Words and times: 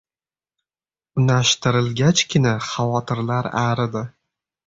Unashtirilgachgina 1.23 2.53
xavotirlari 2.69 3.53
aridi 3.65 4.03